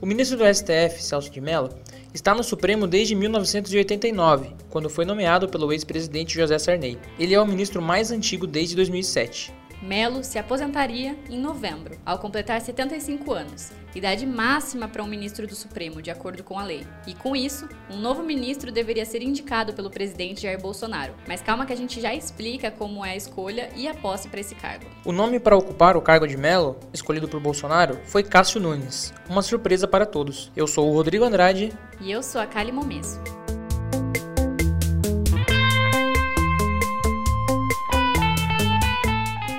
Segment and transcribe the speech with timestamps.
[0.00, 1.70] O ministro do STF, Celso de Mello,
[2.12, 6.98] está no Supremo desde 1989, quando foi nomeado pelo ex-presidente José Sarney.
[7.18, 9.54] Ele é o ministro mais antigo desde 2007.
[9.86, 15.54] Melo se aposentaria em novembro, ao completar 75 anos, idade máxima para um ministro do
[15.54, 16.84] Supremo, de acordo com a lei.
[17.06, 21.14] E com isso, um novo ministro deveria ser indicado pelo presidente Jair Bolsonaro.
[21.28, 24.40] Mas calma que a gente já explica como é a escolha e a posse para
[24.40, 24.86] esse cargo.
[25.04, 29.14] O nome para ocupar o cargo de Melo, escolhido por Bolsonaro, foi Cássio Nunes.
[29.30, 30.50] Uma surpresa para todos.
[30.56, 31.72] Eu sou o Rodrigo Andrade.
[32.00, 33.20] E eu sou a Kali Momesso.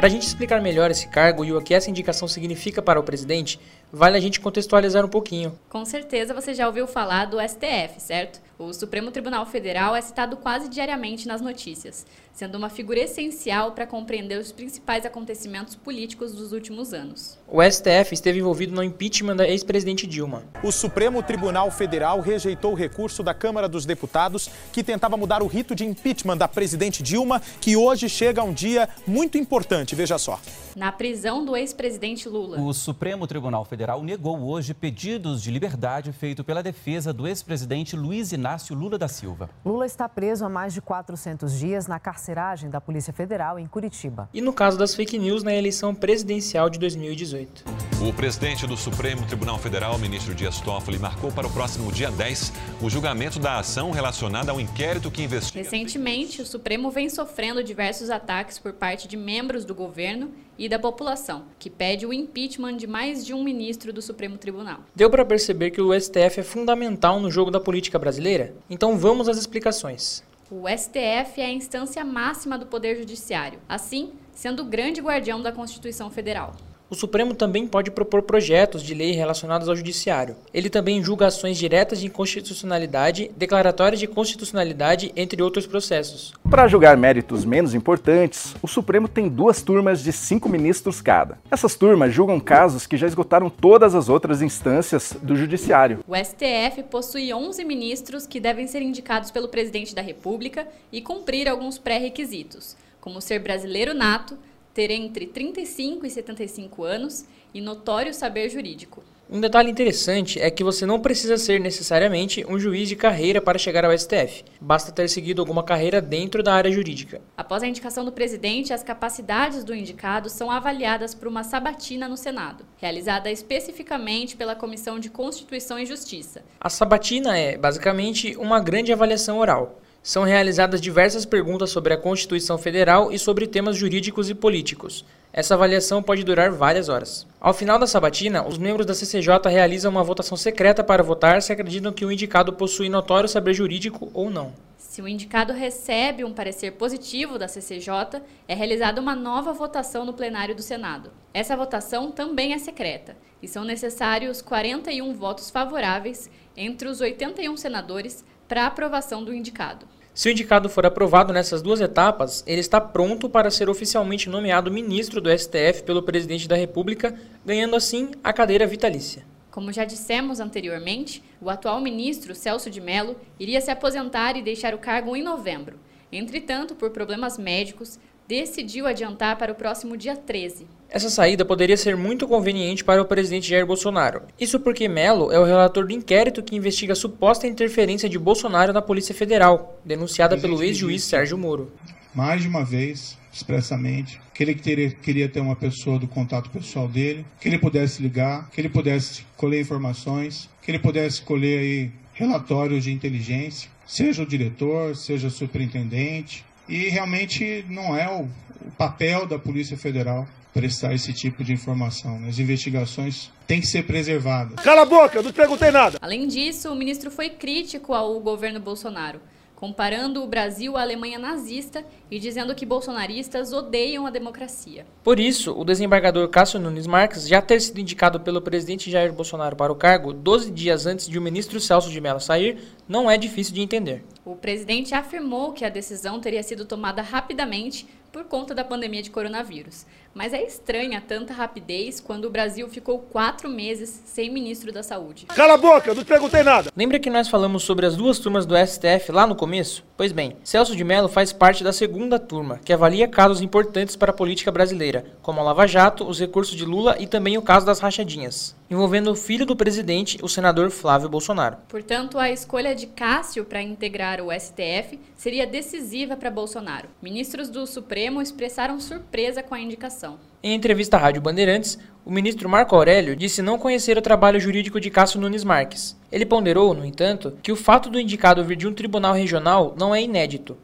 [0.00, 3.02] Para a gente explicar melhor esse cargo e o que essa indicação significa para o
[3.02, 3.60] presidente,
[3.92, 5.58] vale a gente contextualizar um pouquinho.
[5.68, 8.40] Com certeza você já ouviu falar do STF, certo?
[8.60, 13.86] O Supremo Tribunal Federal é citado quase diariamente nas notícias, sendo uma figura essencial para
[13.86, 17.38] compreender os principais acontecimentos políticos dos últimos anos.
[17.48, 20.42] O STF esteve envolvido no impeachment da ex-presidente Dilma.
[20.62, 25.46] O Supremo Tribunal Federal rejeitou o recurso da Câmara dos Deputados que tentava mudar o
[25.46, 30.18] rito de impeachment da presidente Dilma, que hoje chega a um dia muito importante, veja
[30.18, 30.38] só.
[30.76, 32.60] Na prisão do ex-presidente Lula.
[32.60, 38.32] O Supremo Tribunal Federal negou hoje pedidos de liberdade feito pela defesa do ex-presidente Luiz
[38.32, 39.48] Inácio Inácio Lula da Silva.
[39.64, 44.28] Lula está preso há mais de 400 dias na carceragem da Polícia Federal em Curitiba.
[44.34, 47.64] E no caso das fake news na eleição presidencial de 2018.
[48.00, 52.52] O presidente do Supremo Tribunal Federal, ministro Dias Toffoli, marcou para o próximo dia 10
[52.82, 55.62] o julgamento da ação relacionada ao inquérito que investiga.
[55.62, 60.78] Recentemente, o Supremo vem sofrendo diversos ataques por parte de membros do governo e da
[60.78, 64.80] população, que pede o impeachment de mais de um ministro do Supremo Tribunal.
[64.94, 68.39] Deu para perceber que o STF é fundamental no jogo da política brasileira?
[68.68, 70.22] Então vamos às explicações.
[70.50, 75.52] O STF é a instância máxima do Poder Judiciário, assim, sendo o grande guardião da
[75.52, 76.54] Constituição Federal.
[76.90, 80.34] O Supremo também pode propor projetos de lei relacionados ao Judiciário.
[80.52, 86.32] Ele também julga ações diretas de inconstitucionalidade, declaratórias de constitucionalidade, entre outros processos.
[86.50, 91.38] Para julgar méritos menos importantes, o Supremo tem duas turmas de cinco ministros cada.
[91.48, 96.00] Essas turmas julgam casos que já esgotaram todas as outras instâncias do Judiciário.
[96.08, 101.48] O STF possui 11 ministros que devem ser indicados pelo presidente da República e cumprir
[101.48, 104.36] alguns pré-requisitos, como ser brasileiro nato
[104.74, 109.02] ter entre 35 e 75 anos e notório saber jurídico.
[109.32, 113.60] Um detalhe interessante é que você não precisa ser necessariamente um juiz de carreira para
[113.60, 114.44] chegar ao STF.
[114.60, 117.22] Basta ter seguido alguma carreira dentro da área jurídica.
[117.36, 122.16] Após a indicação do presidente, as capacidades do indicado são avaliadas por uma sabatina no
[122.16, 126.42] Senado, realizada especificamente pela Comissão de Constituição e Justiça.
[126.60, 132.56] A sabatina é, basicamente, uma grande avaliação oral são realizadas diversas perguntas sobre a Constituição
[132.56, 135.04] Federal e sobre temas jurídicos e políticos.
[135.32, 137.26] Essa avaliação pode durar várias horas.
[137.40, 141.52] Ao final da sabatina, os membros da CCJ realizam uma votação secreta para votar se
[141.52, 144.52] acreditam que o indicado possui notório saber jurídico ou não.
[144.76, 150.12] Se o indicado recebe um parecer positivo da CCJ, é realizada uma nova votação no
[150.12, 151.12] plenário do Senado.
[151.32, 158.24] Essa votação também é secreta e são necessários 41 votos favoráveis entre os 81 senadores
[158.50, 159.86] para a aprovação do indicado.
[160.12, 164.72] Se o indicado for aprovado nessas duas etapas, ele está pronto para ser oficialmente nomeado
[164.72, 167.16] ministro do STF pelo presidente da República,
[167.46, 169.24] ganhando assim a cadeira vitalícia.
[169.52, 174.74] Como já dissemos anteriormente, o atual ministro Celso de Mello iria se aposentar e deixar
[174.74, 175.78] o cargo em novembro.
[176.10, 180.64] Entretanto, por problemas médicos, decidiu adiantar para o próximo dia 13.
[180.88, 184.22] Essa saída poderia ser muito conveniente para o presidente Jair Bolsonaro.
[184.38, 188.72] Isso porque Melo é o relator do inquérito que investiga a suposta interferência de Bolsonaro
[188.72, 191.72] na Polícia Federal, denunciada pelo ex-juiz Sérgio Moro.
[192.14, 196.86] Mais de uma vez, expressamente, que ele queria, queria ter uma pessoa do contato pessoal
[196.86, 201.90] dele, que ele pudesse ligar, que ele pudesse colher informações, que ele pudesse colher aí
[202.14, 208.22] relatórios de inteligência, seja o diretor, seja o superintendente, e realmente não é o,
[208.66, 212.18] o papel da Polícia Federal prestar esse tipo de informação.
[212.20, 212.28] Né?
[212.28, 214.54] As investigações têm que ser preservadas.
[214.64, 215.98] Cala a boca, eu não te perguntei nada.
[216.00, 219.20] Além disso, o ministro foi crítico ao governo Bolsonaro,
[219.60, 224.86] comparando o Brasil à Alemanha nazista e dizendo que bolsonaristas odeiam a democracia.
[225.04, 229.54] Por isso, o desembargador Cássio Nunes Marques já ter sido indicado pelo presidente Jair Bolsonaro
[229.54, 232.58] para o cargo 12 dias antes de o ministro Celso de Mello sair,
[232.88, 234.02] não é difícil de entender.
[234.24, 239.10] O presidente afirmou que a decisão teria sido tomada rapidamente por conta da pandemia de
[239.10, 239.84] coronavírus,
[240.14, 245.26] Mas é estranha tanta rapidez quando o Brasil ficou quatro meses sem ministro da Saúde.
[245.26, 246.70] Cala a boca, não te perguntei nada.
[246.76, 249.84] Lembra que nós falamos sobre as duas turmas do STF lá no começo?
[249.96, 254.10] Pois bem, Celso de Mello faz parte da segunda turma, que avalia casos importantes para
[254.10, 257.66] a política brasileira, como a Lava Jato, os recursos de Lula e também o caso
[257.66, 261.58] das rachadinhas, envolvendo o filho do presidente, o senador Flávio Bolsonaro.
[261.68, 266.88] Portanto, a escolha de Cássio para integrar o STF seria decisiva para Bolsonaro.
[267.02, 270.09] Ministros do Supremo expressaram surpresa com a indicação.
[270.42, 274.80] Em entrevista à Rádio Bandeirantes, o ministro Marco Aurélio disse não conhecer o trabalho jurídico
[274.80, 275.94] de Cássio Nunes Marques.
[276.10, 279.94] Ele ponderou, no entanto, que o fato do indicado vir de um tribunal regional não
[279.94, 280.56] é inédito.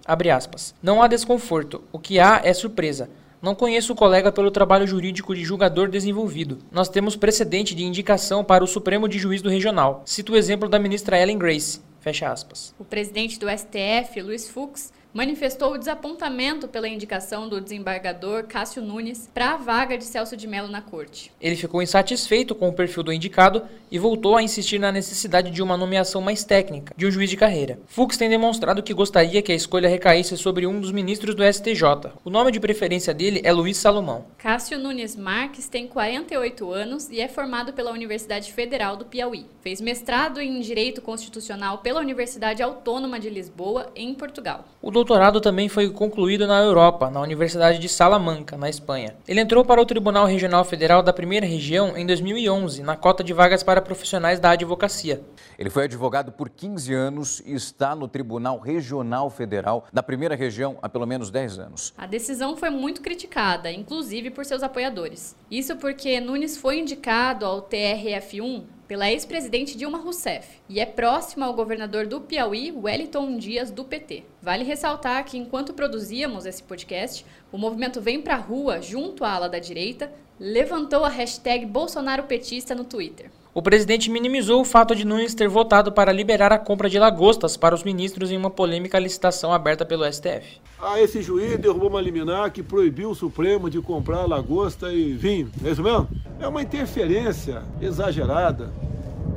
[0.82, 3.10] Não há desconforto, o que há é surpresa.
[3.42, 6.56] Não conheço o colega pelo trabalho jurídico de julgador desenvolvido.
[6.72, 10.02] Nós temos precedente de indicação para o Supremo de Juiz do Regional.
[10.06, 11.82] Cito o exemplo da ministra Ellen Grace.
[12.00, 12.74] Fecha aspas.
[12.78, 19.30] O presidente do STF, Luiz Fux, manifestou o desapontamento pela indicação do desembargador Cássio Nunes
[19.32, 21.32] para a vaga de Celso de Mello na corte.
[21.40, 25.62] Ele ficou insatisfeito com o perfil do indicado e voltou a insistir na necessidade de
[25.62, 27.78] uma nomeação mais técnica, de um juiz de carreira.
[27.86, 32.12] Fux tem demonstrado que gostaria que a escolha recaísse sobre um dos ministros do STJ.
[32.22, 34.26] O nome de preferência dele é Luiz Salomão.
[34.36, 39.46] Cássio Nunes Marques tem 48 anos e é formado pela Universidade Federal do Piauí.
[39.62, 44.66] Fez mestrado em Direito Constitucional pela Universidade Autônoma de Lisboa, em Portugal.
[44.82, 49.14] O doutorado também foi concluído na Europa, na Universidade de Salamanca, na Espanha.
[49.28, 53.32] Ele entrou para o Tribunal Regional Federal da Primeira Região em 2011, na cota de
[53.32, 55.22] vagas para profissionais da advocacia.
[55.56, 60.76] Ele foi advogado por 15 anos e está no Tribunal Regional Federal da Primeira Região
[60.82, 61.94] há pelo menos 10 anos.
[61.96, 65.36] A decisão foi muito criticada, inclusive por seus apoiadores.
[65.48, 71.54] Isso porque Nunes foi indicado ao TRF1 pela ex-presidente Dilma Rousseff e é próximo ao
[71.54, 74.24] governador do Piauí, Wellington Dias, do PT.
[74.40, 79.48] Vale ressaltar que enquanto produzíamos esse podcast, o movimento Vem Pra Rua, junto à ala
[79.48, 83.30] da direita, levantou a hashtag Bolsonaro Petista no Twitter.
[83.56, 87.56] O presidente minimizou o fato de Nunes ter votado para liberar a compra de lagostas
[87.56, 90.60] para os ministros em uma polêmica licitação aberta pelo STF.
[90.78, 95.50] Ah, esse juiz derrubou uma liminar que proibiu o Supremo de comprar lagosta e vinho.
[95.64, 96.06] É isso mesmo?
[96.38, 98.70] É uma interferência exagerada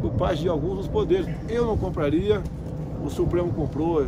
[0.01, 1.25] por parte de alguns dos poderes.
[1.48, 2.44] Eu não compraria,
[3.01, 4.06] o Supremo comprou,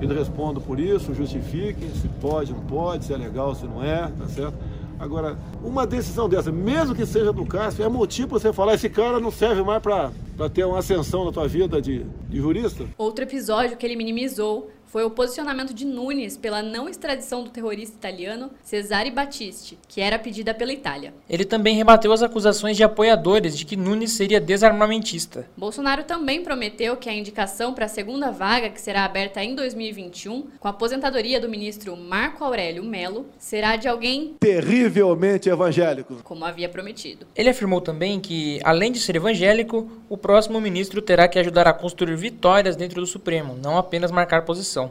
[0.00, 4.10] ele responde por isso, justifique se pode, não pode, se é legal, se não é,
[4.18, 4.54] tá certo?
[5.02, 8.88] Agora, uma decisão dessa, mesmo que seja do Cássio, é motivo para você falar: esse
[8.88, 10.12] cara não serve mais para
[10.48, 12.86] ter uma ascensão na tua vida de, de jurista?
[12.96, 17.96] Outro episódio que ele minimizou foi o posicionamento de Nunes pela não extradição do terrorista
[17.96, 21.14] italiano Cesare Battisti, que era pedida pela Itália.
[21.30, 25.48] Ele também rebateu as acusações de apoiadores de que Nunes seria desarmamentista.
[25.56, 30.48] Bolsonaro também prometeu que a indicação para a segunda vaga, que será aberta em 2021,
[30.60, 36.68] com a aposentadoria do ministro Marco Aurélio Melo, será de alguém terrivelmente evangélico, como havia
[36.68, 37.26] prometido.
[37.34, 41.74] Ele afirmou também que, além de ser evangélico, o próximo ministro terá que ajudar a
[41.74, 44.90] construir vitórias dentro do Supremo, não apenas marcar posição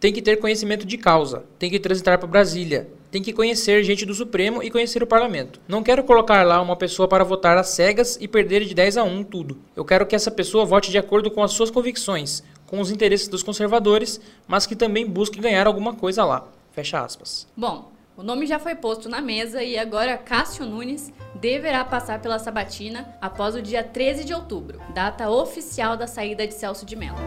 [0.00, 4.04] tem que ter conhecimento de causa, tem que transitar para Brasília, tem que conhecer gente
[4.04, 5.60] do Supremo e conhecer o parlamento.
[5.68, 9.04] Não quero colocar lá uma pessoa para votar às cegas e perder de 10 a
[9.04, 9.56] 1 tudo.
[9.76, 13.28] Eu quero que essa pessoa vote de acordo com as suas convicções, com os interesses
[13.28, 16.48] dos conservadores, mas que também busque ganhar alguma coisa lá.
[16.72, 17.46] Fecha aspas.
[17.56, 22.38] Bom, o nome já foi posto na mesa e agora Cássio Nunes deverá passar pela
[22.38, 27.18] sabatina após o dia 13 de outubro, data oficial da saída de Celso de Mello.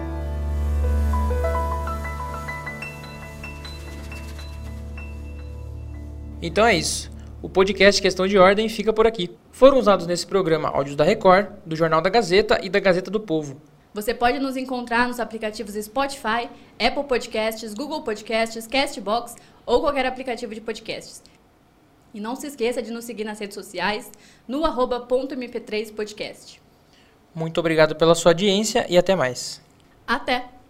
[6.42, 7.10] Então é isso.
[7.42, 9.32] O podcast Questão de Ordem fica por aqui.
[9.52, 13.20] Foram usados nesse programa áudios da Record, do Jornal da Gazeta e da Gazeta do
[13.20, 13.62] Povo.
[13.94, 16.50] Você pode nos encontrar nos aplicativos Spotify,
[16.80, 19.36] Apple Podcasts, Google Podcasts, Castbox
[19.66, 21.22] ou qualquer aplicativo de podcasts.
[22.14, 24.12] E não se esqueça de nos seguir nas redes sociais
[24.48, 26.60] no arroba.mp3podcast.
[27.34, 29.62] Muito obrigado pela sua audiência e até mais.
[30.06, 30.63] Até!